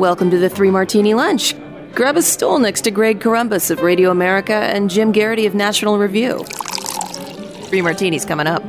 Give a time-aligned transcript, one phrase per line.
[0.00, 1.54] Welcome to the Three Martini Lunch.
[1.94, 5.98] Grab a stool next to Greg Corombos of Radio America and Jim Geraghty of National
[5.98, 6.38] Review.
[7.64, 8.62] Three Martinis coming up.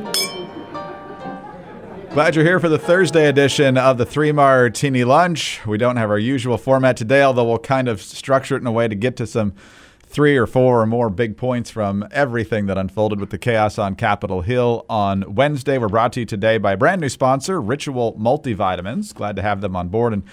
[2.12, 5.64] Glad you're here for the Thursday edition of the Three Martini Lunch.
[5.66, 8.72] We don't have our usual format today, although we'll kind of structure it in a
[8.72, 9.54] way to get to some
[10.02, 13.94] three or four or more big points from everything that unfolded with the chaos on
[13.94, 15.78] Capitol Hill on Wednesday.
[15.78, 19.14] We're brought to you today by a brand new sponsor, Ritual Multivitamins.
[19.14, 20.24] Glad to have them on board and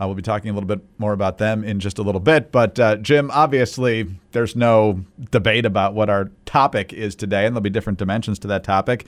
[0.00, 2.50] uh, we'll be talking a little bit more about them in just a little bit.
[2.50, 7.62] But, uh, Jim, obviously, there's no debate about what our topic is today, and there'll
[7.62, 9.06] be different dimensions to that topic.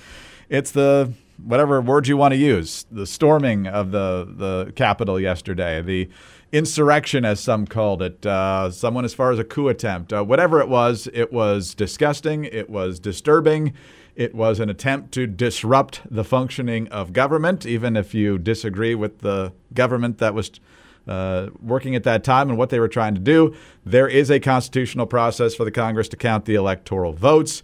[0.49, 1.13] It's the
[1.45, 6.09] whatever word you want to use the storming of the, the Capitol yesterday, the
[6.53, 10.13] insurrection, as some called it, uh, someone as far as a coup attempt.
[10.13, 13.73] Uh, whatever it was, it was disgusting, it was disturbing.
[14.15, 19.19] It was an attempt to disrupt the functioning of government, even if you disagree with
[19.19, 20.51] the government that was
[21.07, 23.55] uh, working at that time and what they were trying to do.
[23.85, 27.63] There is a constitutional process for the Congress to count the electoral votes.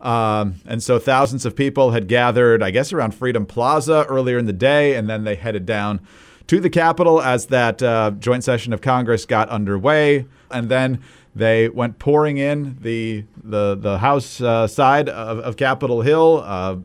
[0.00, 4.44] Um, and so thousands of people had gathered, I guess, around Freedom Plaza earlier in
[4.44, 6.00] the day, and then they headed down
[6.46, 10.26] to the Capitol as that uh, joint session of Congress got underway.
[10.50, 11.00] And then
[11.34, 16.76] they went pouring in the the the House uh, side of, of Capitol Hill, uh,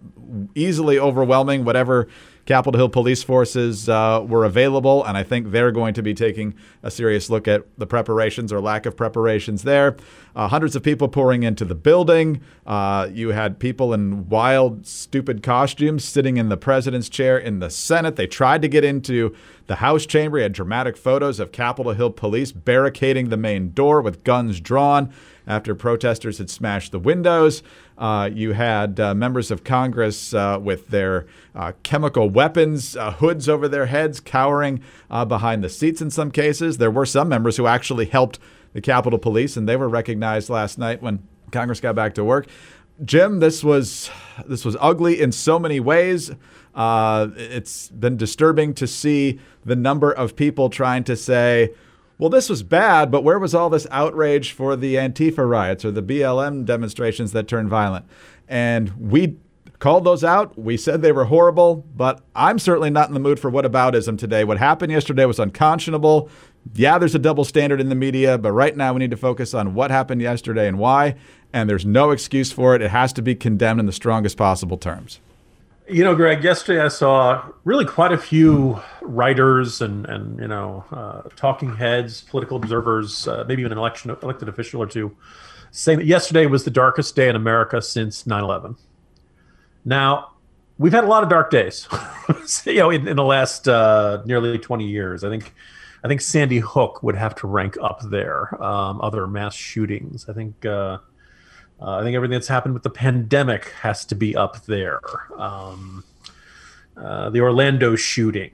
[0.56, 2.08] easily overwhelming whatever
[2.50, 6.56] Capitol Hill police forces uh, were available, and I think they're going to be taking
[6.82, 9.96] a serious look at the preparations or lack of preparations there.
[10.36, 12.42] Uh, hundreds of people pouring into the building.
[12.66, 17.70] Uh, you had people in wild, stupid costumes sitting in the president's chair in the
[17.70, 18.16] Senate.
[18.16, 19.36] They tried to get into
[19.68, 20.40] the House chamber.
[20.40, 25.14] You had dramatic photos of Capitol Hill police barricading the main door with guns drawn
[25.50, 27.64] after protesters had smashed the windows.
[27.98, 33.50] Uh, you had uh, members of Congress uh, with their uh, chemical weapons, uh, hoods
[33.50, 36.78] over their heads, cowering uh, behind the seats in some cases.
[36.78, 38.40] There were some members who actually helped
[38.74, 42.48] the Capitol Police, and they were recognized last night when Congress got back to work.
[43.04, 44.12] Jim, this was
[44.46, 46.32] this was ugly in so many ways.
[46.76, 51.72] it's been disturbing to see the number of people trying to say,
[52.20, 55.92] well, this was bad, but where was all this outrage for the Antifa riots or
[55.92, 58.06] the BLM demonstrations that turned violent?
[58.50, 59.38] And we
[59.80, 60.60] called those out.
[60.60, 64.44] We said they were horrible, but I'm certainly not in the mood for whataboutism today.
[64.44, 66.30] What happened yesterday was unconscionable.
[66.74, 69.54] Yeah, there's a double standard in the media, but right now we need to focus
[69.54, 71.16] on what happened yesterday and why.
[71.54, 72.82] And there's no excuse for it.
[72.82, 75.22] It has to be condemned in the strongest possible terms.
[75.90, 80.86] You know, Greg, yesterday I saw really quite a few writers and, and you know,
[80.92, 85.18] uh, talking heads, political observers, uh, maybe even an election elected official or two,
[85.72, 88.76] saying that yesterday was the darkest day in America since 9 11.
[89.84, 90.34] Now,
[90.78, 91.88] we've had a lot of dark days,
[92.66, 95.24] you know, in, in the last uh, nearly 20 years.
[95.24, 95.54] I think.
[96.02, 98.64] I think Sandy Hook would have to rank up there.
[98.64, 100.30] Um, other mass shootings.
[100.30, 101.00] I think uh,
[101.82, 105.00] uh, I think everything that's happened with the pandemic has to be up there.
[105.38, 106.04] Um,
[106.98, 108.52] uh, the Orlando shooting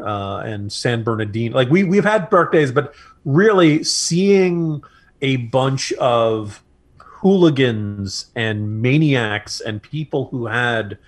[0.00, 1.54] uh, and San Bernardino.
[1.54, 4.82] Like we we've had birthdays, but really seeing
[5.22, 6.62] a bunch of
[6.98, 10.98] hooligans and maniacs and people who had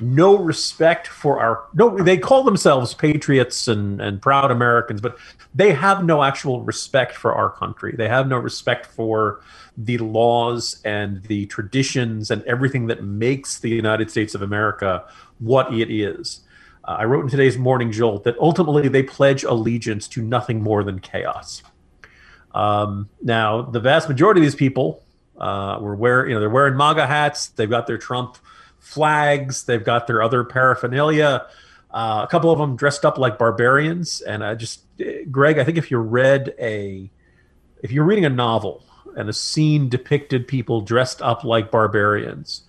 [0.00, 5.18] no respect for our no they call themselves patriots and and proud americans but
[5.54, 9.42] they have no actual respect for our country they have no respect for
[9.76, 15.04] the laws and the traditions and everything that makes the United States of America
[15.38, 16.40] what it is.
[16.84, 20.84] Uh, I wrote in today's Morning Jolt that ultimately they pledge allegiance to nothing more
[20.84, 21.62] than chaos.
[22.54, 25.02] Um, now, the vast majority of these people
[25.38, 27.48] uh, were wearing, you know, they're wearing MAGA hats.
[27.48, 28.36] They've got their Trump
[28.82, 29.64] flags.
[29.64, 31.46] They've got their other paraphernalia.
[31.90, 34.20] Uh, a couple of them dressed up like barbarians.
[34.20, 34.82] And I just,
[35.30, 37.10] Greg, I think if you read a,
[37.82, 38.84] if you're reading a novel
[39.16, 42.62] and a scene depicted people dressed up like barbarians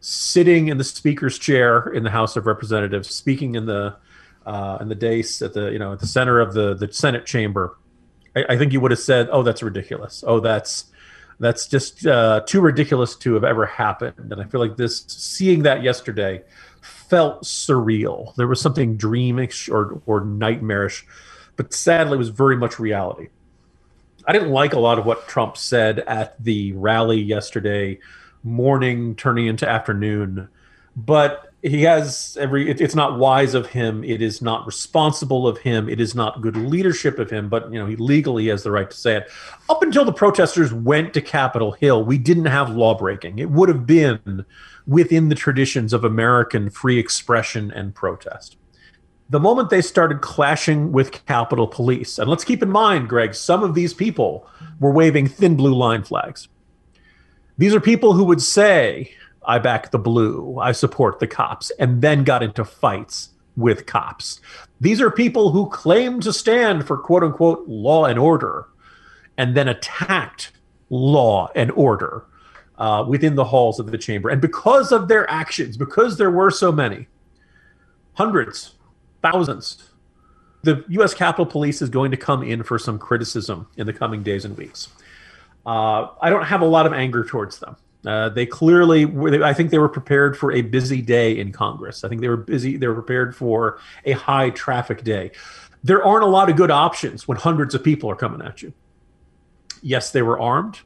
[0.00, 3.96] sitting in the speaker's chair in the House of Representatives, speaking in the
[4.44, 7.26] uh, in the dais at the you know at the center of the the Senate
[7.26, 7.76] chamber.
[8.36, 10.22] I, I think you would have said, "Oh, that's ridiculous.
[10.26, 10.84] Oh, that's
[11.38, 15.62] that's just uh, too ridiculous to have ever happened." And I feel like this seeing
[15.62, 16.42] that yesterday
[16.80, 18.34] felt surreal.
[18.36, 21.06] There was something dreamish or or nightmarish,
[21.56, 23.28] but sadly, it was very much reality.
[24.26, 28.00] I didn't like a lot of what Trump said at the rally yesterday
[28.42, 30.48] morning, turning into afternoon.
[30.96, 32.70] But he has every.
[32.70, 34.04] It, it's not wise of him.
[34.04, 35.88] It is not responsible of him.
[35.88, 37.48] It is not good leadership of him.
[37.48, 39.30] But you know, he legally has the right to say it.
[39.68, 43.38] Up until the protesters went to Capitol Hill, we didn't have law breaking.
[43.38, 44.44] It would have been
[44.86, 48.56] within the traditions of American free expression and protest.
[49.28, 53.64] The moment they started clashing with Capitol Police, and let's keep in mind, Greg, some
[53.64, 54.48] of these people
[54.78, 56.46] were waving thin blue line flags.
[57.58, 59.12] These are people who would say,
[59.46, 64.40] I back the blue, I support the cops, and then got into fights with cops.
[64.80, 68.66] These are people who claim to stand for quote unquote law and order
[69.38, 70.52] and then attacked
[70.90, 72.24] law and order
[72.78, 74.28] uh, within the halls of the chamber.
[74.28, 77.06] And because of their actions, because there were so many,
[78.14, 78.74] hundreds,
[79.22, 79.90] thousands,
[80.62, 81.14] the U.S.
[81.14, 84.56] Capitol Police is going to come in for some criticism in the coming days and
[84.56, 84.88] weeks.
[85.64, 87.76] Uh, I don't have a lot of anger towards them.
[88.06, 92.04] Uh, they clearly, were, I think they were prepared for a busy day in Congress.
[92.04, 95.32] I think they were busy, they were prepared for a high traffic day.
[95.82, 98.72] There aren't a lot of good options when hundreds of people are coming at you.
[99.82, 100.80] Yes, they were armed.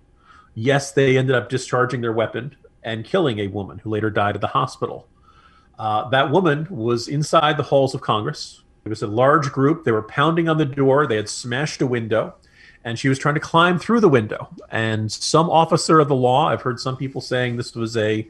[0.54, 4.40] Yes, they ended up discharging their weapon and killing a woman who later died at
[4.40, 5.06] the hospital.
[5.78, 8.62] Uh, that woman was inside the halls of Congress.
[8.84, 9.84] It was a large group.
[9.84, 11.06] They were pounding on the door.
[11.06, 12.34] They had smashed a window
[12.84, 14.48] and she was trying to climb through the window.
[14.70, 18.26] And some officer of the law, I've heard some people saying this was a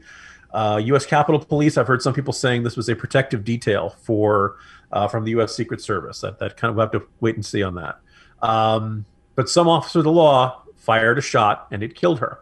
[0.53, 1.05] uh, U.S.
[1.05, 1.77] Capitol Police.
[1.77, 4.57] I've heard some people saying this was a protective detail for
[4.91, 5.55] uh, from the U.S.
[5.55, 6.21] Secret Service.
[6.21, 7.99] That that kind of we'll have to wait and see on that.
[8.41, 9.05] Um,
[9.35, 12.39] but some officer of the law fired a shot and it killed her.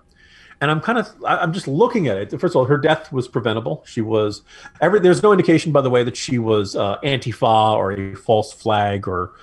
[0.62, 2.32] And I'm kind of I'm just looking at it.
[2.32, 3.84] First of all, her death was preventable.
[3.86, 4.42] She was
[4.82, 8.52] every there's no indication, by the way, that she was uh, Antifa or a false
[8.52, 9.34] flag or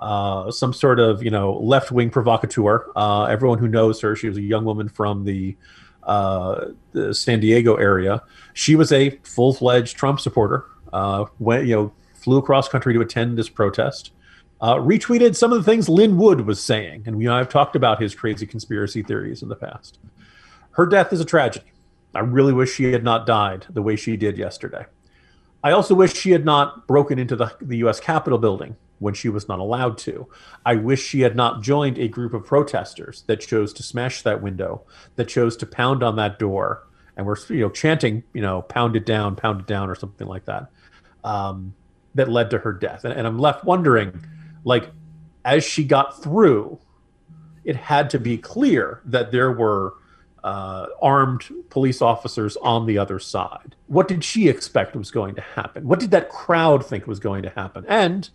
[0.00, 2.90] uh, some sort of you know left wing provocateur.
[2.96, 5.56] Uh, everyone who knows her, she was a young woman from the,
[6.02, 8.22] uh, the San Diego area.
[8.54, 10.64] She was a full fledged Trump supporter.
[10.92, 14.12] Uh, went you know flew across country to attend this protest.
[14.60, 17.76] Uh, retweeted some of the things Lin Wood was saying, and you know I've talked
[17.76, 19.98] about his crazy conspiracy theories in the past.
[20.72, 21.66] Her death is a tragedy.
[22.14, 24.86] I really wish she had not died the way she did yesterday.
[25.62, 28.00] I also wish she had not broken into the, the U.S.
[28.00, 30.28] Capitol building when she was not allowed to.
[30.64, 34.42] I wish she had not joined a group of protesters that chose to smash that
[34.42, 34.82] window,
[35.16, 36.86] that chose to pound on that door,
[37.16, 40.26] and were you know chanting, you know, pound it down, pound it down, or something
[40.26, 40.70] like that.
[41.24, 41.74] Um,
[42.14, 44.24] that led to her death, and, and I'm left wondering,
[44.64, 44.90] like,
[45.44, 46.78] as she got through,
[47.64, 49.94] it had to be clear that there were
[50.44, 53.76] uh, armed police officers on the other side.
[53.86, 55.86] What did she expect was going to happen?
[55.86, 57.84] What did that crowd think was going to happen?
[57.88, 58.28] And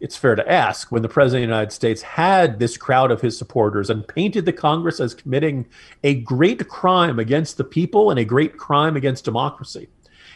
[0.00, 3.20] it's fair to ask when the president of the United States had this crowd of
[3.20, 5.64] his supporters and painted the Congress as committing
[6.02, 9.88] a great crime against the people and a great crime against democracy,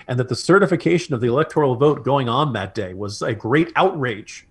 [0.07, 3.73] and that the certification of the electoral vote going on that day was a great
[3.75, 4.47] outrage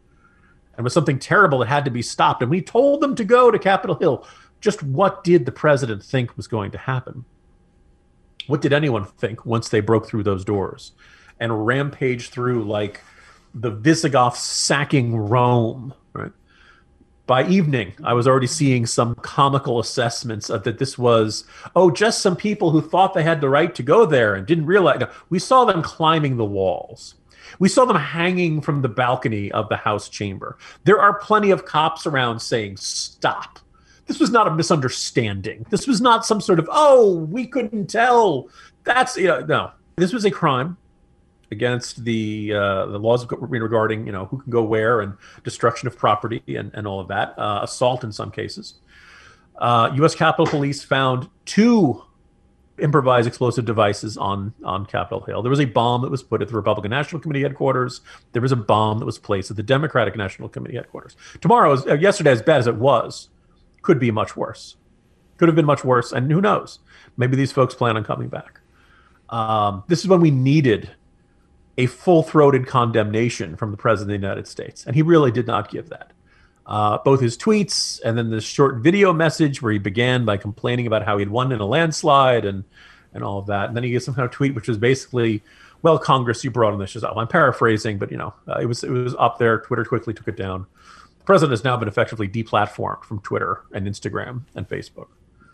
[0.76, 2.42] and was something terrible that had to be stopped.
[2.42, 4.28] And we told them to go to Capitol Hill.
[4.66, 7.24] Just what did the president think was going to happen?
[8.48, 10.94] What did anyone think once they broke through those doors
[11.40, 13.02] and rampaged through like
[13.54, 16.32] the Visigoths sacking Rome, right?
[17.28, 21.44] By evening, I was already seeing some comical assessments of that this was,
[21.76, 24.66] oh, just some people who thought they had the right to go there and didn't
[24.66, 25.00] realize.
[25.00, 27.14] No, we saw them climbing the walls.
[27.60, 30.58] We saw them hanging from the balcony of the House chamber.
[30.86, 33.60] There are plenty of cops around saying, stop.
[34.08, 35.66] This was not a misunderstanding.
[35.70, 38.50] This was not some sort of, oh, we couldn't tell.
[38.84, 39.72] That's, you know, no.
[39.98, 40.78] This was a crime
[41.52, 45.14] against the uh, the laws regarding you know who can go where and
[45.44, 48.76] destruction of property and, and all of that, uh, assault in some cases.
[49.58, 50.16] Uh, U.S.
[50.16, 52.04] Capitol Police found two
[52.78, 55.42] improvised explosive devices on on Capitol Hill.
[55.42, 58.02] There was a bomb that was put at the Republican National Committee headquarters.
[58.34, 61.16] There was a bomb that was placed at the Democratic National Committee headquarters.
[61.42, 63.30] Tomorrow, uh, yesterday, as bad as it was,
[63.86, 64.76] could be much worse.
[65.38, 66.80] Could have been much worse, and who knows?
[67.18, 68.60] Maybe these folks plan on coming back.
[69.30, 70.90] Um, this is when we needed
[71.78, 74.86] a full throated condemnation from the President of the United States.
[74.86, 76.12] And he really did not give that.
[76.66, 80.88] Uh, both his tweets and then the short video message where he began by complaining
[80.88, 82.64] about how he'd won in a landslide and,
[83.14, 83.68] and all of that.
[83.68, 85.44] And then he gets some kind of tweet which was basically,
[85.84, 87.18] well, Congress, you brought on this yourself.
[87.18, 89.60] I'm paraphrasing, but you know, uh, it was it was up there.
[89.60, 90.66] Twitter quickly took it down.
[91.26, 95.08] President has now been effectively deplatformed from Twitter and Instagram and Facebook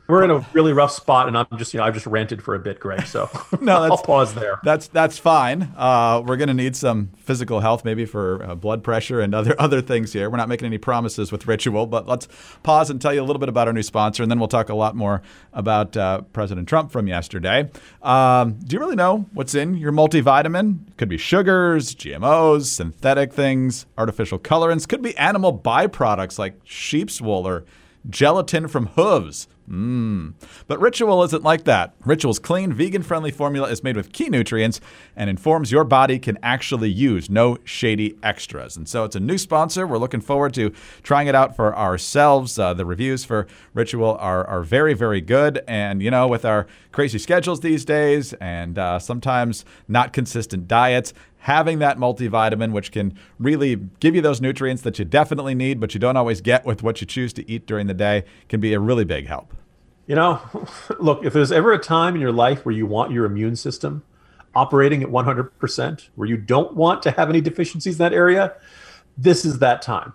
[0.08, 2.53] we're in a really rough spot, and I'm just, you know, I've just ranted for
[2.53, 3.05] a bit, Greg.
[3.05, 3.29] So
[3.62, 4.60] no, I'll pause there.
[4.63, 5.72] That's that's fine.
[5.77, 9.55] Uh, we're going to need some physical health, maybe for uh, blood pressure and other
[9.60, 10.29] other things here.
[10.29, 12.27] We're not making any promises with Ritual, but let's
[12.63, 14.70] pause and tell you a little bit about our new sponsor, and then we'll talk
[14.70, 15.22] a lot more
[15.53, 17.70] about uh, President Trump from yesterday.
[18.01, 20.88] Um, do you really know what's in your multivitamin?
[20.89, 24.88] It could be sugars, GMOs, synthetic things, artificial colorants.
[24.88, 27.63] Could be animal byproducts like sheep's wool or
[28.10, 30.34] gelatin from hooves Mmm.
[30.68, 31.94] But Ritual isn't like that.
[32.06, 34.82] Ritual's clean, vegan friendly formula is made with key nutrients
[35.15, 38.75] and informs your body can actually use no shady extras.
[38.75, 39.88] And so it's a new sponsor.
[39.88, 42.60] We're looking forward to trying it out for ourselves.
[42.60, 45.63] Uh, the reviews for Ritual are, are very, very good.
[45.68, 51.13] And, you know, with our crazy schedules these days and uh, sometimes not consistent diets,
[51.41, 55.94] having that multivitamin, which can really give you those nutrients that you definitely need, but
[55.94, 58.74] you don't always get with what you choose to eat during the day, can be
[58.74, 59.56] a really big help.
[60.08, 60.41] You know,
[61.00, 64.03] look, if there's ever a time in your life where you want your immune system
[64.55, 68.53] operating at 100%, where you don't want to have any deficiencies in that area,
[69.17, 70.13] this is that time.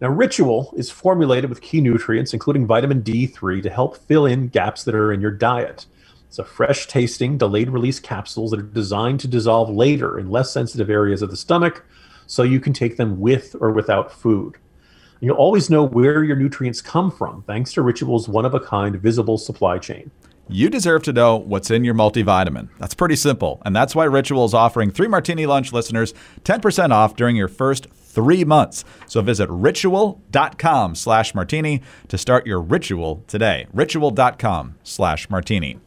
[0.00, 4.84] Now, Ritual is formulated with key nutrients, including vitamin D3, to help fill in gaps
[4.84, 5.86] that are in your diet.
[6.26, 10.52] It's a fresh tasting, delayed release capsules that are designed to dissolve later in less
[10.52, 11.84] sensitive areas of the stomach
[12.26, 14.56] so you can take them with or without food.
[15.20, 18.96] You'll always know where your nutrients come from thanks to Ritual's one of a kind
[18.96, 20.10] visible supply chain.
[20.48, 22.70] You deserve to know what's in your multivitamin.
[22.78, 23.62] That's pretty simple.
[23.64, 26.12] And that's why Ritual is offering three Martini Lunch listeners
[26.44, 28.84] 10% off during your first three months.
[29.06, 33.66] So visit ritual.com slash martini to start your ritual today.
[33.72, 35.78] Ritual.com slash martini.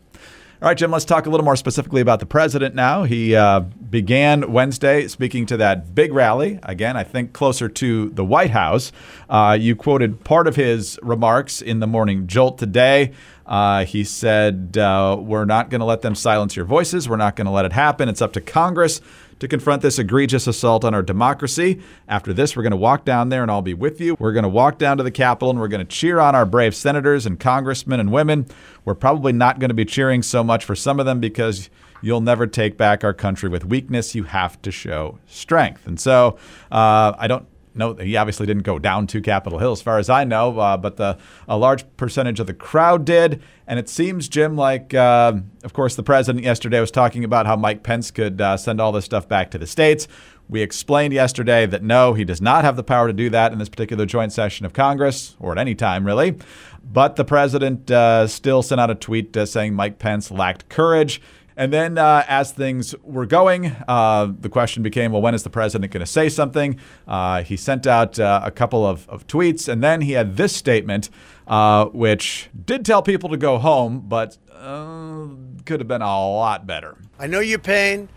[0.62, 3.04] All right, Jim, let's talk a little more specifically about the president now.
[3.04, 8.26] He uh, began Wednesday speaking to that big rally, again, I think closer to the
[8.26, 8.92] White House.
[9.30, 13.12] Uh, you quoted part of his remarks in the morning jolt today.
[13.46, 17.08] Uh, he said, uh, We're not going to let them silence your voices.
[17.08, 18.10] We're not going to let it happen.
[18.10, 19.00] It's up to Congress
[19.38, 21.80] to confront this egregious assault on our democracy.
[22.08, 24.16] After this, we're going to walk down there and I'll be with you.
[24.18, 26.48] We're going to walk down to the Capitol and we're going to cheer on our
[26.48, 28.48] brave senators and congressmen and women.
[28.86, 31.70] We're probably not going to be cheering so much for some of them because
[32.04, 34.14] you'll never take back our country with weakness.
[34.14, 35.88] You have to show strength.
[35.88, 36.38] And so
[36.72, 40.10] uh, I don't no, he obviously didn't go down to Capitol Hill, as far as
[40.10, 41.18] I know, uh, but the,
[41.48, 43.42] a large percentage of the crowd did.
[43.66, 45.34] And it seems, Jim, like, uh,
[45.64, 48.92] of course, the president yesterday was talking about how Mike Pence could uh, send all
[48.92, 50.08] this stuff back to the states.
[50.50, 53.60] We explained yesterday that no, he does not have the power to do that in
[53.60, 56.38] this particular joint session of Congress, or at any time, really.
[56.84, 61.22] But the president uh, still sent out a tweet uh, saying Mike Pence lacked courage.
[61.56, 65.50] And then, uh, as things were going, uh, the question became, well, when is the
[65.50, 66.80] president going to say something?
[67.08, 70.56] Uh, he sent out uh, a couple of, of, tweets, and then he had this
[70.56, 71.10] statement,
[71.48, 75.28] uh, which did tell people to go home, but uh,
[75.66, 76.98] could have been a lot better.
[77.20, 78.10] I know your pain.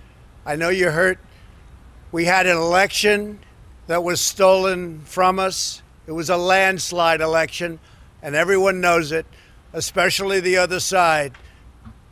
[0.46, 1.18] I know you're hurt.
[2.12, 3.40] We had an election
[3.86, 5.82] that was stolen from us.
[6.06, 7.80] It was a landslide election,
[8.22, 9.26] and everyone knows it,
[9.72, 11.32] especially the other side.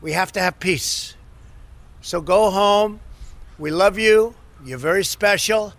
[0.00, 1.14] We have to have peace.
[2.00, 3.00] So go home.
[3.58, 4.34] We love you.
[4.64, 5.74] You're very special.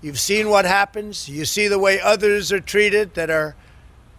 [0.00, 1.28] You've seen what happens.
[1.28, 3.56] You see the way others are treated that are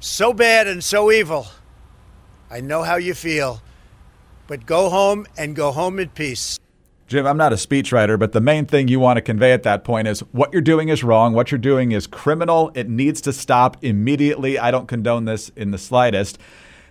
[0.01, 1.48] so bad and so evil.
[2.51, 3.62] I know how you feel.
[4.48, 6.60] But go home and go home in peace.
[7.08, 9.84] Jim, I'm not a speechwriter, but the main thing you want to convey at that
[9.84, 11.34] point is what you're doing is wrong.
[11.34, 12.72] What you're doing is criminal.
[12.75, 14.60] It needs to stop immediately.
[14.60, 16.38] I don't condone this in the slightest.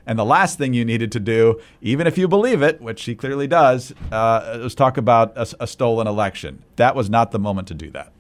[0.09, 3.15] And the last thing you needed to do, even if you believe it, which he
[3.15, 6.65] clearly does, uh, was talk about a, a stolen election.
[6.77, 8.11] That was not the moment to do that.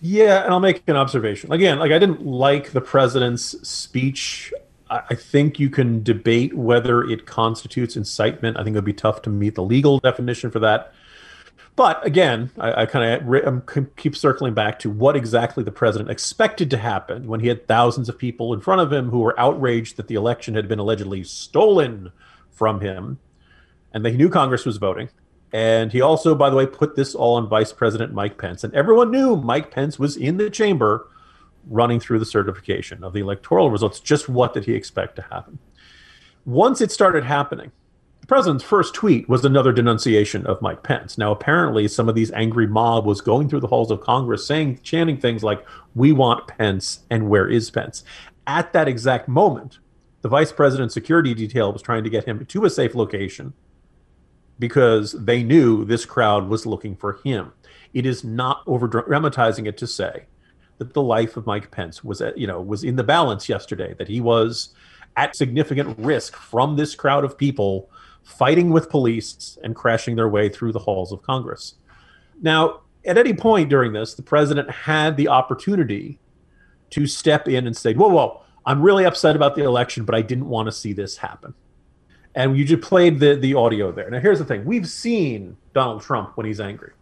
[0.00, 1.52] Yeah, and I'll make an observation.
[1.52, 4.54] Again, like I didn't like the president's speech.
[4.88, 8.56] I think you can debate whether it constitutes incitement.
[8.56, 10.94] I think it would be tough to meet the legal definition for that.
[11.76, 13.62] But again, I, I kind of um,
[13.96, 18.08] keep circling back to what exactly the president expected to happen when he had thousands
[18.08, 21.24] of people in front of him who were outraged that the election had been allegedly
[21.24, 22.12] stolen
[22.52, 23.18] from him,
[23.92, 25.08] and they knew Congress was voting.
[25.52, 28.74] And he also, by the way, put this all on Vice President Mike Pence, and
[28.74, 31.08] everyone knew Mike Pence was in the chamber
[31.68, 33.98] running through the certification of the electoral results.
[33.98, 35.58] Just what did he expect to happen?
[36.44, 37.72] Once it started happening,
[38.24, 41.18] the president's first tweet was another denunciation of Mike Pence.
[41.18, 44.80] Now, apparently, some of these angry mob was going through the halls of Congress saying,
[44.82, 45.62] chanting things like,
[45.94, 48.02] We want Pence, and where is Pence?
[48.46, 49.78] At that exact moment,
[50.22, 53.52] the vice president's security detail was trying to get him to a safe location
[54.58, 57.52] because they knew this crowd was looking for him.
[57.92, 60.24] It is not over dramatizing it to say
[60.78, 63.94] that the life of Mike Pence was, uh, you know, was in the balance yesterday,
[63.98, 64.70] that he was
[65.14, 67.90] at significant risk from this crowd of people
[68.24, 71.74] fighting with police and crashing their way through the halls of Congress.
[72.42, 76.18] Now, at any point during this, the president had the opportunity
[76.90, 80.22] to step in and say, Whoa, whoa, I'm really upset about the election, but I
[80.22, 81.54] didn't want to see this happen.
[82.34, 84.10] And you just played the, the audio there.
[84.10, 86.92] Now, here's the thing we've seen Donald Trump when he's angry.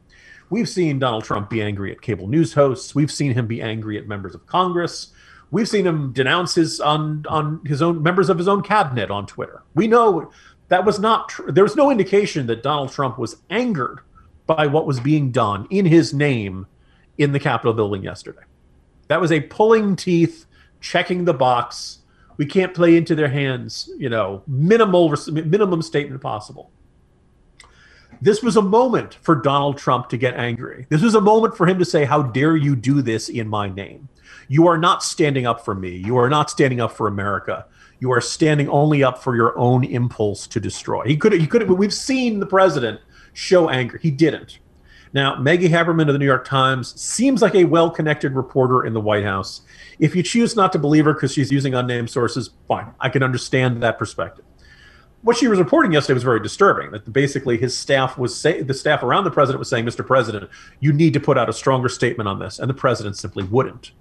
[0.50, 2.95] We've seen Donald Trump be angry at cable news hosts.
[2.95, 5.12] We've seen him be angry at members of Congress.
[5.50, 9.26] We've seen him denounce his on on his own members of his own cabinet on
[9.26, 9.62] Twitter.
[9.75, 10.31] We know
[10.69, 11.52] that was not true.
[11.52, 14.00] There was no indication that Donald Trump was angered
[14.47, 16.66] by what was being done in his name
[17.19, 18.42] in the Capitol building yesterday.
[19.09, 20.47] That was a pulling teeth,
[20.81, 21.99] checking the box.
[22.37, 26.71] We can't play into their hands, you know, minimal minimum statement possible.
[28.21, 30.87] This was a moment for Donald Trump to get angry.
[30.88, 33.69] This was a moment for him to say, How dare you do this in my
[33.69, 34.09] name?
[34.49, 35.97] You are not standing up for me.
[35.97, 37.67] You are not standing up for America.
[38.00, 41.05] You are standing only up for your own impulse to destroy.
[41.05, 43.00] He could he could we've seen the president
[43.33, 43.99] show anger.
[43.99, 44.59] He didn't.
[45.14, 48.95] Now, Maggie Haberman of the New York Times seems like a well connected reporter in
[48.95, 49.61] the White House.
[49.99, 52.93] If you choose not to believe her because she's using unnamed sources, fine.
[52.99, 54.45] I can understand that perspective
[55.23, 56.91] what she was reporting yesterday was very disturbing.
[56.91, 60.07] That basically his staff was say the staff around the president was saying, "Mr.
[60.07, 60.50] President,
[60.81, 63.93] you need to put out a stronger statement on this," and the president simply wouldn't.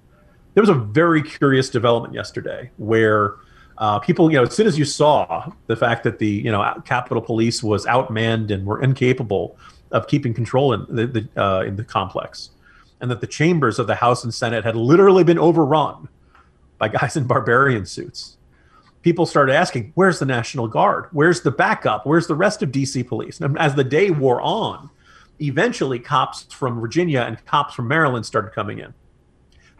[0.53, 3.35] There was a very curious development yesterday where
[3.77, 6.81] uh, people, you know, as soon as you saw the fact that the you know
[6.85, 9.57] Capitol Police was outmanned and were incapable
[9.91, 12.51] of keeping control in the, the uh, in the complex,
[12.99, 16.09] and that the chambers of the House and Senate had literally been overrun
[16.77, 18.37] by guys in barbarian suits
[19.01, 21.07] people started asking, where's the National Guard?
[21.11, 22.05] Where's the backup?
[22.05, 23.39] Where's the rest of DC police?
[23.39, 24.89] And as the day wore on,
[25.39, 28.93] eventually cops from Virginia and cops from Maryland started coming in.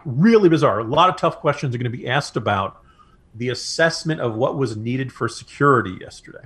[0.06, 0.80] Really bizarre.
[0.80, 2.82] A lot of tough questions are going to be asked about
[3.36, 6.44] the assessment of what was needed for security yesterday.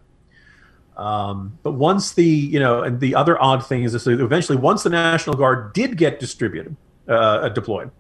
[0.97, 4.83] Um, but once the, you know, and the other odd thing is this eventually, once
[4.83, 6.75] the National Guard did get distributed,
[7.07, 7.91] uh, deployed,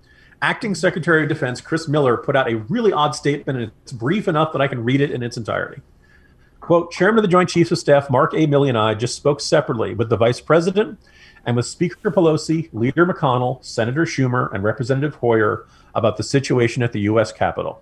[0.41, 4.27] Acting Secretary of Defense Chris Miller put out a really odd statement, and it's brief
[4.27, 5.81] enough that I can read it in its entirety.
[6.59, 8.47] Quote, Chairman of the Joint Chiefs of Staff Mark A.
[8.47, 10.99] Milley and I just spoke separately with the Vice President
[11.45, 16.91] and with Speaker Pelosi, Leader McConnell, Senator Schumer, and Representative Hoyer about the situation at
[16.91, 17.31] the U.S.
[17.31, 17.81] Capitol.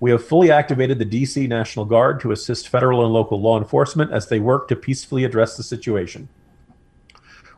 [0.00, 1.46] We have fully activated the D.C.
[1.46, 5.56] National Guard to assist federal and local law enforcement as they work to peacefully address
[5.56, 6.28] the situation.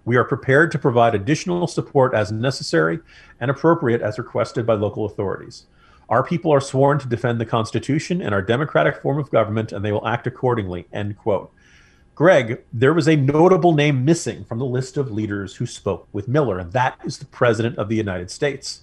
[0.05, 2.99] We are prepared to provide additional support as necessary
[3.39, 5.67] and appropriate as requested by local authorities.
[6.09, 9.85] Our people are sworn to defend the Constitution and our democratic form of government, and
[9.85, 10.87] they will act accordingly.
[10.93, 11.53] End quote.
[12.23, 16.29] Greg, there was a notable name missing from the list of leaders who spoke with
[16.29, 18.83] Miller, and that is the President of the United States.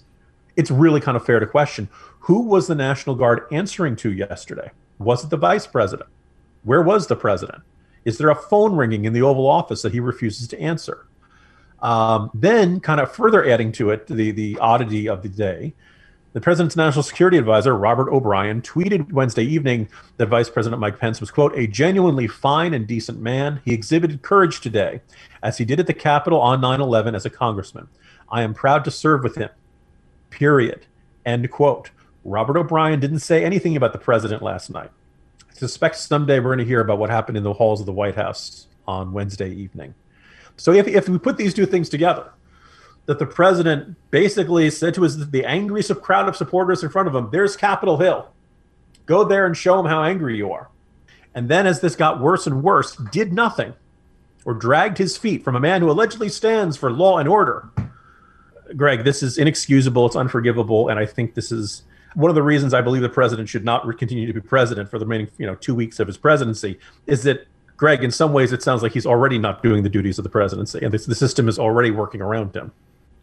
[0.56, 4.72] It's really kind of fair to question who was the National Guard answering to yesterday?
[4.98, 6.10] Was it the Vice President?
[6.64, 7.62] Where was the President?
[8.04, 11.06] Is there a phone ringing in the Oval Office that he refuses to answer?
[11.80, 15.72] Um, then, kind of further adding to it, the, the oddity of the day,
[16.32, 21.20] the president's national security advisor, Robert O'Brien, tweeted Wednesday evening that Vice President Mike Pence
[21.20, 23.60] was, quote, a genuinely fine and decent man.
[23.64, 25.00] He exhibited courage today,
[25.42, 27.88] as he did at the Capitol on 9 11 as a congressman.
[28.30, 29.50] I am proud to serve with him.
[30.30, 30.86] Period.
[31.26, 31.90] End quote.
[32.24, 34.90] Robert O'Brien didn't say anything about the president last night.
[35.50, 37.92] I suspect someday we're going to hear about what happened in the halls of the
[37.92, 39.94] White House on Wednesday evening.
[40.56, 42.30] So if, if we put these two things together,
[43.10, 47.14] that the president basically said to his the angry crowd of supporters in front of
[47.14, 48.28] him, "There's Capitol Hill.
[49.04, 50.68] Go there and show them how angry you are."
[51.34, 53.74] And then, as this got worse and worse, did nothing,
[54.44, 57.68] or dragged his feet from a man who allegedly stands for law and order.
[58.76, 60.06] Greg, this is inexcusable.
[60.06, 61.82] It's unforgivable, and I think this is
[62.14, 65.00] one of the reasons I believe the president should not continue to be president for
[65.00, 66.78] the remaining, you know, two weeks of his presidency.
[67.08, 70.16] Is that Greg, in some ways, it sounds like he's already not doing the duties
[70.16, 72.70] of the presidency, and the system is already working around him.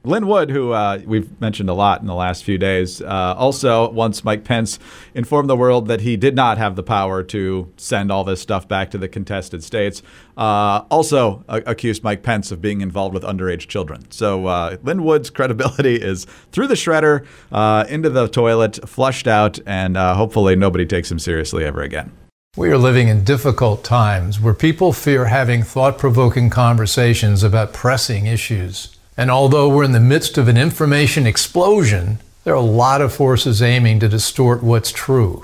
[0.08, 3.89] Lin Wood, who uh, we've mentioned a lot in the last few days, uh, also
[3.91, 4.80] once Mike Pence
[5.13, 8.67] informed the world that he did not have the power to send all this stuff
[8.67, 10.02] back to the contested states,
[10.38, 14.10] uh, also accused Mike Pence of being involved with underage children.
[14.10, 19.60] So uh, Lin Wood's credibility is through the shredder, uh, into the toilet, flushed out,
[19.67, 22.12] and uh, hopefully nobody takes him seriously ever again.
[22.56, 28.26] We are living in difficult times where people fear having thought provoking conversations about pressing
[28.26, 28.97] issues.
[29.20, 33.12] And although we're in the midst of an information explosion, there are a lot of
[33.12, 35.44] forces aiming to distort what's true.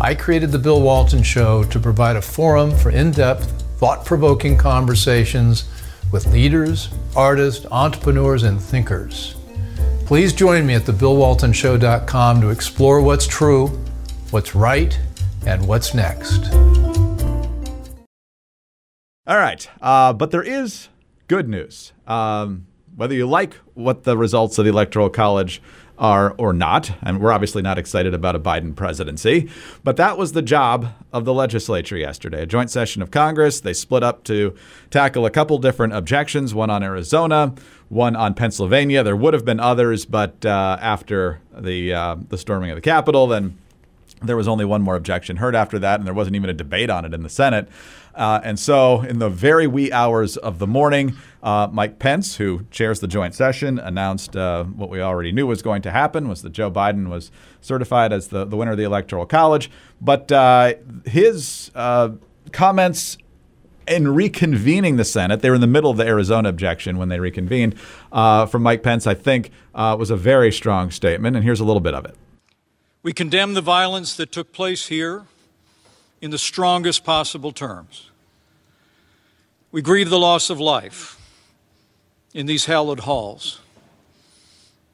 [0.00, 4.56] I created The Bill Walton Show to provide a forum for in depth, thought provoking
[4.56, 5.66] conversations
[6.10, 9.34] with leaders, artists, entrepreneurs, and thinkers.
[10.06, 13.68] Please join me at thebillwaltonshow.com to explore what's true,
[14.30, 14.98] what's right,
[15.46, 16.50] and what's next.
[19.26, 19.68] All right.
[19.80, 20.88] Uh, but there is
[21.32, 21.94] good news.
[22.06, 25.62] Um, whether you like what the results of the Electoral College
[25.96, 29.48] are or not, and we're obviously not excited about a Biden presidency,
[29.82, 32.42] but that was the job of the legislature yesterday.
[32.42, 33.60] A joint session of Congress.
[33.60, 34.54] They split up to
[34.90, 37.54] tackle a couple different objections one on Arizona,
[37.88, 39.02] one on Pennsylvania.
[39.02, 43.26] There would have been others, but uh, after the, uh, the storming of the Capitol,
[43.26, 43.56] then
[44.24, 46.90] there was only one more objection heard after that, and there wasn't even a debate
[46.90, 47.68] on it in the Senate.
[48.14, 52.66] Uh, and so, in the very wee hours of the morning, uh, Mike Pence, who
[52.70, 56.42] chairs the joint session, announced uh, what we already knew was going to happen: was
[56.42, 57.30] that Joe Biden was
[57.60, 59.70] certified as the, the winner of the Electoral College.
[60.00, 60.74] But uh,
[61.06, 62.10] his uh,
[62.52, 63.16] comments
[63.88, 67.18] in reconvening the Senate, they were in the middle of the Arizona objection when they
[67.18, 67.74] reconvened.
[68.12, 71.80] Uh, from Mike Pence, I think, was a very strong statement, and here's a little
[71.80, 72.14] bit of it.
[73.02, 75.24] We condemn the violence that took place here
[76.20, 78.10] in the strongest possible terms.
[79.72, 81.18] We grieve the loss of life
[82.32, 83.60] in these hallowed halls,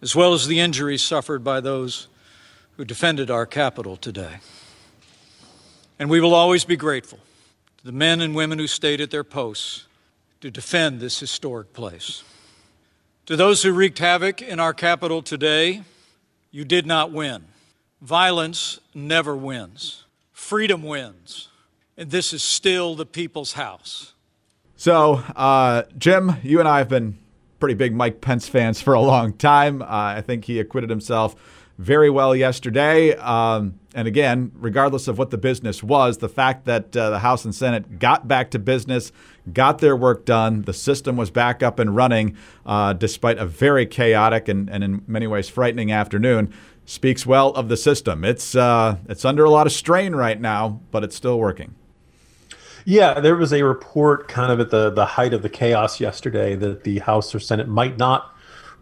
[0.01, 2.09] as well as the injuries suffered by those
[2.77, 4.39] who defended our capital today.
[5.99, 7.19] And we will always be grateful
[7.79, 9.87] to the men and women who stayed at their posts
[10.41, 12.23] to defend this historic place.
[13.27, 15.83] To those who wreaked havoc in our capital today,
[16.51, 17.45] you did not win.
[18.01, 20.05] Violence never wins
[20.49, 21.49] freedom wins.
[21.99, 24.15] And this is still the people's house.
[24.77, 27.19] So, uh, Jim, you and I have been
[27.61, 29.83] pretty big Mike Pence fans for a long time.
[29.83, 31.37] Uh, I think he acquitted himself
[31.77, 33.15] very well yesterday.
[33.17, 37.45] Um, and again, regardless of what the business was, the fact that uh, the House
[37.45, 39.13] and Senate got back to business,
[39.53, 43.85] got their work done, the system was back up and running uh, despite a very
[43.85, 46.55] chaotic and, and in many ways frightening afternoon
[46.89, 48.25] speaks well of the system.
[48.25, 51.75] It's uh, it's under a lot of strain right now, but it's still working.
[52.87, 56.57] Yeah, there was a report kind of at the the height of the chaos yesterday
[56.57, 58.35] that the House or Senate might not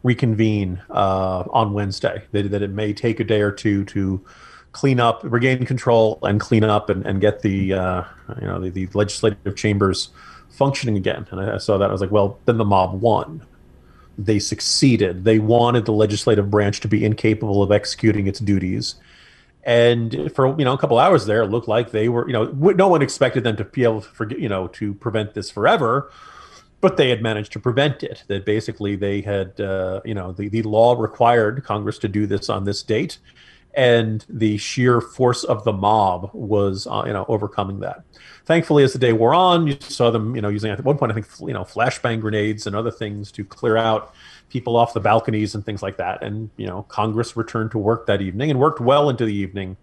[0.05, 2.23] reconvene uh, on Wednesday.
[2.31, 4.25] That, that it may take a day or two to
[4.71, 8.05] clean up, regain control, and clean up and, and get the uh,
[8.41, 10.11] you know the, the legislative chambers
[10.51, 11.27] functioning again.
[11.33, 13.45] And I, I saw that I was like, well, then the mob won
[14.19, 15.25] they succeeded.
[15.25, 18.97] They wanted the legislative branch to be incapable of executing its duties.
[19.65, 22.45] And for you know a couple hours there, it looked like they were you know
[22.45, 26.11] no one expected them to be able to forget you know to prevent this forever,
[26.81, 28.23] but they had managed to prevent it.
[28.29, 32.49] That basically they had uh, you know the, the law required Congress to do this
[32.49, 33.19] on this date,
[33.77, 38.05] and the sheer force of the mob was uh, you know overcoming that
[38.47, 41.13] thankfully, as the day wore on, you saw them, you know, using at one point
[41.13, 44.15] I think you know flashbang grenades and other things to clear out
[44.49, 46.23] people off the balconies and things like that.
[46.23, 49.77] And you know, Congress returned to work that evening and worked well into the evening,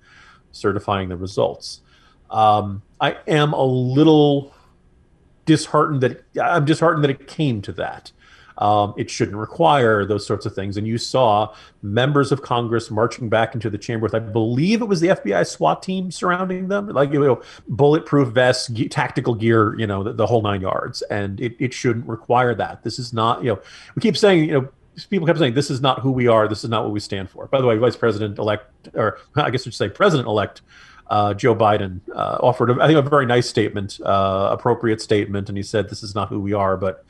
[0.52, 1.82] certifying the results.
[2.32, 4.54] Um, I am a little
[5.46, 8.12] disheartened that I'm disheartened that it came to that.
[8.58, 10.78] Um, it shouldn't require those sorts of things.
[10.78, 14.86] And you saw members of Congress marching back into the chamber with, I believe it
[14.86, 19.78] was the FBI SWAT team surrounding them, like you know, bulletproof vests, ge- tactical gear,
[19.80, 21.02] you know, the, the, whole nine yards.
[21.04, 22.84] And it, it shouldn't require that.
[22.84, 23.60] This is not, you know,
[23.96, 24.70] we keep saying, you know,
[25.10, 26.48] people kept saying this is not who we are.
[26.48, 27.48] This is not what we stand for.
[27.48, 30.62] By the way, Vice President elect, or I guess I should say President elect.
[31.08, 35.50] Uh, Joe Biden uh, offered, a, I think, a very nice statement, uh, appropriate statement,
[35.50, 37.06] and he said, "This is not who we are." But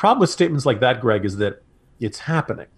[0.00, 1.62] problem with statements like that, Greg, is that
[2.00, 2.68] it's happening.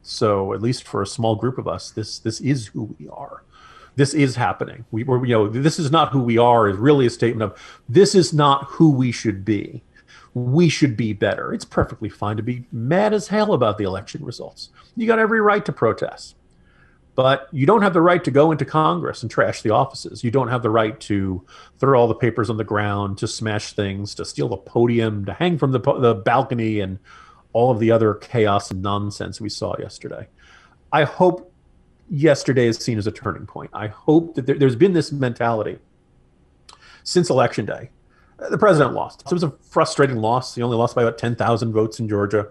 [0.00, 3.44] So at least for a small group of us, this this is who we are.
[3.94, 4.86] This is happening.
[4.90, 7.82] We were, you know, this is not who we are is really a statement of
[7.90, 9.82] this is not who we should be.
[10.32, 11.52] We should be better.
[11.52, 14.70] It's perfectly fine to be mad as hell about the election results.
[14.96, 16.36] You got every right to protest.
[17.14, 20.24] But you don't have the right to go into Congress and trash the offices.
[20.24, 21.44] You don't have the right to
[21.78, 25.34] throw all the papers on the ground, to smash things, to steal the podium, to
[25.34, 26.98] hang from the, the balcony, and
[27.52, 30.26] all of the other chaos and nonsense we saw yesterday.
[30.90, 31.52] I hope
[32.08, 33.70] yesterday is seen as a turning point.
[33.74, 35.78] I hope that there, there's been this mentality
[37.04, 37.90] since election day.
[38.50, 39.20] The president lost.
[39.20, 40.54] So it was a frustrating loss.
[40.54, 42.48] He only lost by about 10,000 votes in Georgia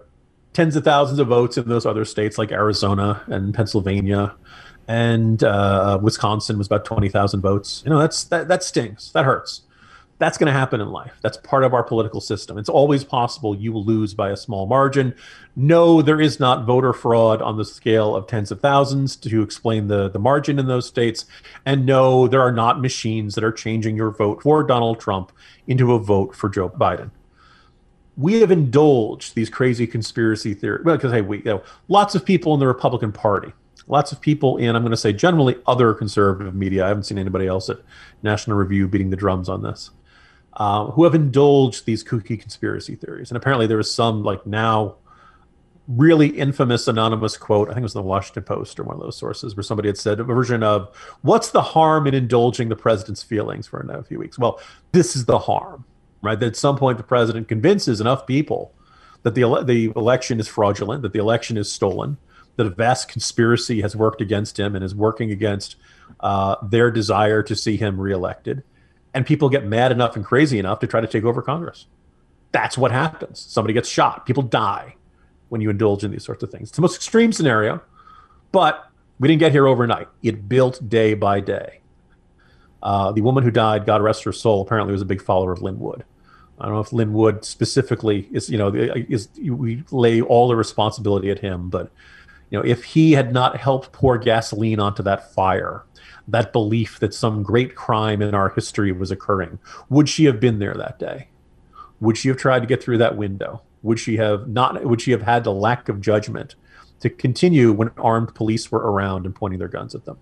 [0.52, 4.34] tens of thousands of votes in those other states like Arizona and Pennsylvania,
[4.88, 7.82] and uh, Wisconsin was about twenty thousand votes.
[7.84, 9.12] You know, that's that that stings.
[9.12, 9.62] That hurts.
[10.18, 11.14] That's going to happen in life.
[11.20, 12.56] That's part of our political system.
[12.56, 15.16] It's always possible you will lose by a small margin.
[15.56, 19.88] No, there is not voter fraud on the scale of tens of thousands to explain
[19.88, 21.24] the, the margin in those states.
[21.66, 25.32] And no, there are not machines that are changing your vote for Donald Trump
[25.66, 27.10] into a vote for Joe Biden
[28.16, 30.84] we have indulged these crazy conspiracy theories.
[30.84, 33.52] Well, because hey, we you know lots of people in the Republican Party
[33.86, 36.84] lots of people in, I'm going to say generally other conservative media.
[36.84, 37.78] I haven't seen anybody else at
[38.22, 39.90] National Review beating the drums on this,
[40.54, 43.30] uh, who have indulged these kooky conspiracy theories.
[43.30, 44.96] And apparently there was some like now
[45.88, 47.68] really infamous anonymous quote.
[47.68, 49.88] I think it was in the Washington Post or one of those sources where somebody
[49.88, 54.04] had said a version of, "What's the harm in indulging the president's feelings for a
[54.04, 54.60] few weeks?" Well,
[54.92, 55.84] this is the harm,
[56.22, 56.38] right?
[56.38, 58.72] That at some point the president convinces enough people
[59.22, 62.16] that the ele- the election is fraudulent, that the election is stolen,
[62.56, 65.76] that a vast conspiracy has worked against him and is working against
[66.20, 68.62] uh, their desire to see him reelected,
[69.14, 71.86] and people get mad enough and crazy enough to try to take over Congress.
[72.52, 73.40] That's what happens.
[73.40, 74.26] Somebody gets shot.
[74.26, 74.96] People die
[75.48, 76.68] when you indulge in these sorts of things.
[76.68, 77.82] It's the most extreme scenario,
[78.52, 78.86] but
[79.18, 80.08] we didn't get here overnight.
[80.22, 81.80] It built day by day.
[82.82, 85.62] Uh, the woman who died, God rest her soul, apparently was a big follower of
[85.62, 86.04] Lin Wood.
[86.62, 90.56] I don't know if Lin Wood specifically is, you know, is we lay all the
[90.56, 91.90] responsibility at him, but
[92.50, 95.84] you know, if he had not helped pour gasoline onto that fire,
[96.28, 99.58] that belief that some great crime in our history was occurring,
[99.90, 101.28] would she have been there that day?
[102.00, 103.62] Would she have tried to get through that window?
[103.82, 106.54] would she have not would she have had the lack of judgment
[107.00, 110.18] to continue when armed police were around and pointing their guns at them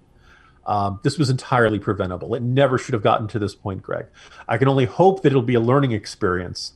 [0.67, 2.35] um, this was entirely preventable.
[2.35, 4.07] It never should have gotten to this point greg.
[4.49, 6.75] I can only hope that it'll be a learning experience.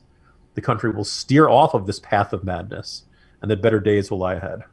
[0.55, 3.03] The country will steer off of this path of madness
[3.41, 4.63] and that better days will lie ahead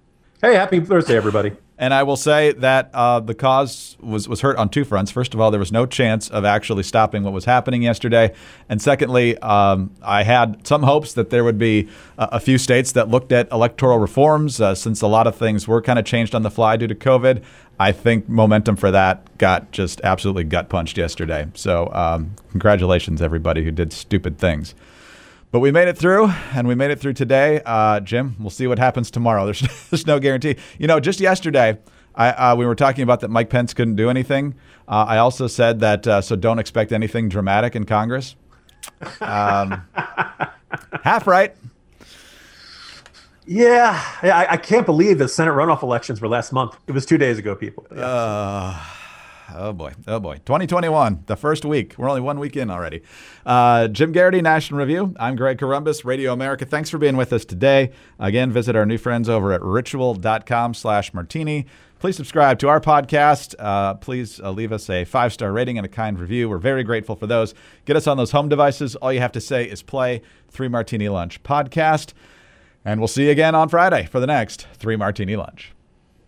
[0.43, 1.53] hey happy thursday everybody
[1.83, 5.11] and I will say that uh, the cause was, was hurt on two fronts.
[5.11, 8.33] First of all, there was no chance of actually stopping what was happening yesterday.
[8.69, 12.93] And secondly, um, I had some hopes that there would be a, a few states
[12.93, 16.37] that looked at electoral reforms uh, since a lot of things were kind of changed
[16.37, 17.43] on the fly due to COVID.
[17.81, 21.49] I think momentum for that got just absolutely gut punched yesterday.
[21.55, 24.77] So, um, congratulations, everybody who did stupid things.
[25.53, 27.61] But we made it through, and we made it through today.
[27.67, 29.45] Uh, Jim, we'll see what happens tomorrow.
[29.53, 29.61] There's,
[29.91, 30.57] there's no guarantee.
[30.79, 31.79] You know, just yesterday,
[32.15, 34.55] I, uh, we were talking about that Mike Pence couldn't do anything.
[34.89, 38.35] Uh, I also said that, uh, so don't expect anything dramatic in Congress.
[39.21, 39.87] Um,
[41.03, 41.55] half right.
[43.45, 46.77] Yeah, I, I, can't believe the Senate runoff elections were last month.
[46.87, 47.87] It was two days ago, people.
[47.95, 48.83] Yeah.
[49.55, 49.93] Oh boy.
[50.07, 50.37] Oh boy.
[50.45, 51.95] 2021, the first week.
[51.99, 53.03] We're only one week in already.
[53.45, 55.15] Uh, Jim Geraghty, National Review.
[55.19, 56.65] I'm Greg Corombos, Radio America.
[56.65, 57.93] Thanks for being with us today.
[58.19, 61.67] Again, visit our new friends over at ritual.com slash martini.
[61.99, 63.55] Please subscribe to our podcast.
[63.59, 66.49] Uh, please uh, leave us a five star rating and a kind review.
[66.49, 67.55] We're very grateful for those.
[67.85, 68.97] Get us on those home devices.
[68.97, 72.13] All you have to say is play Three Martini Lunch podcast.
[72.85, 75.73] And we'll see you again on Friday for the next Three Martini Lunch.